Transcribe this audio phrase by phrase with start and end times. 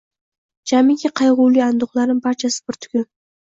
[0.71, 3.11] Jamiki qayg’uli anduhlarim— barchasi bir tugun.